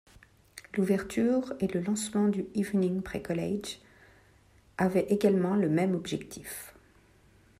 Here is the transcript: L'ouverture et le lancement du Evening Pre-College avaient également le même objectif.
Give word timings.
L'ouverture 0.75 1.53
et 1.59 1.67
le 1.67 1.79
lancement 1.79 2.27
du 2.27 2.45
Evening 2.55 3.03
Pre-College 3.03 3.77
avaient 4.79 5.05
également 5.09 5.53
le 5.55 5.69
même 5.69 5.93
objectif. 5.93 6.73